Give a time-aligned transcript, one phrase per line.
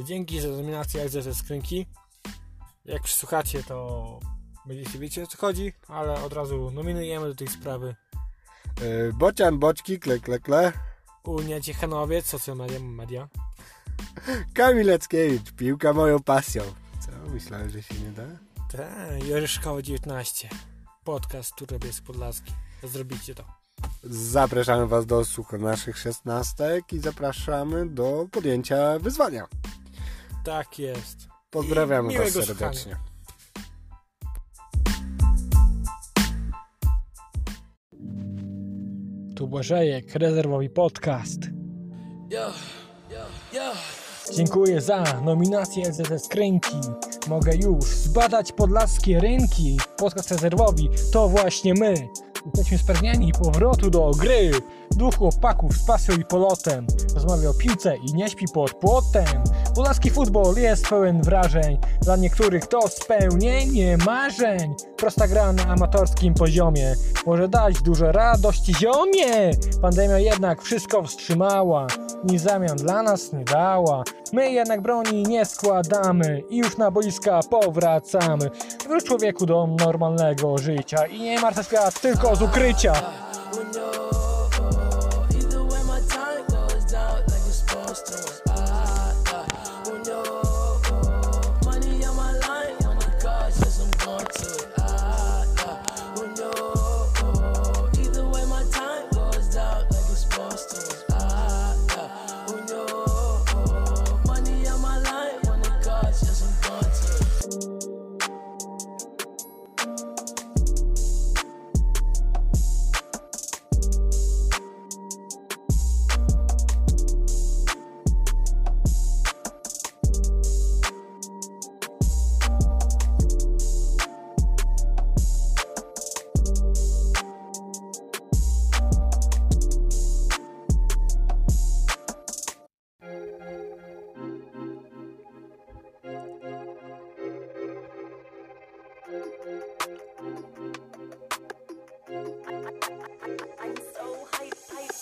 [0.00, 1.86] E, Dzięki za nominację ze skrzynki.
[2.84, 4.18] Jak przysłuchacie, to
[4.66, 7.94] będziecie wiecie o co chodzi, ale od razu nominujemy do tej sprawy
[8.80, 10.72] Yy, Bocian, boczki, kle, kle, kle.
[11.24, 13.28] Unia Ciechanowiec, social media, media.
[14.54, 16.62] Kamil Leckiewicz, piłka moją pasją.
[17.00, 17.30] Co?
[17.30, 18.22] Myślałem, że się nie da?
[18.72, 20.48] Tak, Joryszkowo 19.
[21.04, 22.52] Podcast Turabiesk Podlaski.
[22.82, 23.44] Zrobicie to.
[24.04, 29.46] Zapraszamy Was do słuchu naszych szesnastek i zapraszamy do podjęcia wyzwania.
[30.44, 31.28] Tak jest.
[31.50, 32.96] Pozdrawiamy Was serdecznie.
[39.36, 41.40] Tu Błażejek, rezerwowy podcast.
[44.34, 46.76] Dziękuję za nominację LZS Kręki.
[47.28, 49.78] Mogę już zbadać podlaskie rynki.
[49.96, 50.82] Podcast rezerwowy
[51.12, 51.94] to właśnie my.
[52.46, 54.50] Jesteśmy spragnieni powrotu do gry.
[54.96, 56.86] Duch chłopaków z pasją i polotem.
[57.14, 59.44] Rozmawia o piłce i nie śpi pod płotem.
[59.74, 61.78] Podlaski futbol jest pełen wrażeń.
[62.00, 64.74] Dla niektórych to spełnienie marzeń.
[64.96, 66.94] Prosta gra na amatorskim poziomie.
[67.26, 69.50] Może dać dużo radości ziomie.
[69.82, 71.86] Pandemia jednak wszystko wstrzymała.
[72.24, 74.04] Nic zamian dla nas nie dała.
[74.32, 78.50] My jednak broni nie składamy i już na boiska powracamy.
[78.88, 82.92] Wróć człowieku do normalnego życia i nie martw świat tylko z ukrycia.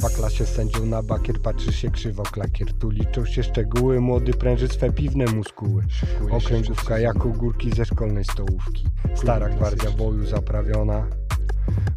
[0.00, 2.72] W klasie sędzią na bakier patrzy się krzywo klakier.
[2.72, 5.84] Tu liczą się szczegóły, młody pręży swe piwne muskuły.
[6.30, 8.86] Okręgówka jako górki ze szkolnej stołówki.
[9.14, 11.06] Stara gwardia boju zaprawiona.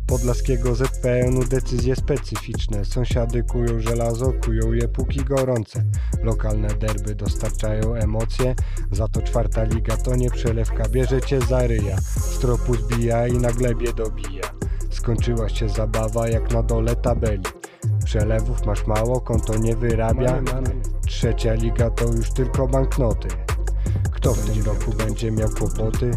[0.07, 2.85] Podlaskiego ZPN-u decyzje specyficzne.
[2.85, 5.83] Sąsiady kują żelazo, kują je póki gorące.
[6.23, 8.55] Lokalne derby dostarczają emocje,
[8.91, 10.89] za to czwarta liga to nie przelewka.
[10.89, 14.43] Bierze cię za ryja, stropu zbija i na glebie dobija.
[14.89, 17.43] Skończyła się zabawa jak na dole tabeli.
[18.15, 20.41] Przelewów masz mało, konto nie wyrabia.
[21.07, 23.27] Trzecia liga to już tylko banknoty.
[24.11, 26.11] Kto w tym roku będzie miał kłopoty?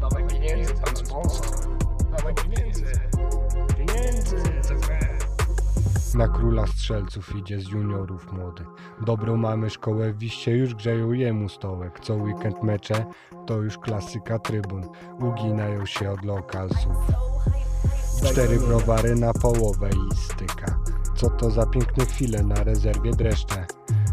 [0.00, 1.47] Dawaj pieniędzy, pan sponsor.
[6.18, 8.64] Na króla strzelców idzie z juniorów młody.
[9.06, 12.00] Dobrą mamy szkołę w Wiście, już grzeją jemu stołek.
[12.00, 13.04] Co weekend mecze
[13.46, 14.82] to już klasyka trybun.
[15.20, 16.96] Uginają się od lokazów.
[18.24, 20.78] Cztery browary na połowę i styka.
[21.16, 23.66] Co to za piękne chwile na rezerwie dreszcze.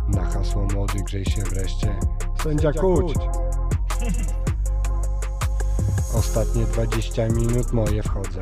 [0.07, 1.99] Na hasło młody grzej się wreszcie.
[2.43, 3.15] Sędzia kuć!
[6.15, 8.41] Ostatnie 20 minut moje wchodzę.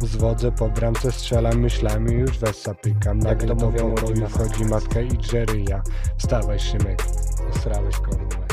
[0.00, 3.18] Zwodzę po bramce, strzelam myślami, już wessa pykam.
[3.18, 5.82] Nagle do pokoju wchodzi matka i drzeryja.
[6.18, 7.02] Wstawaj Szymek,
[7.50, 8.45] osrałeś konia.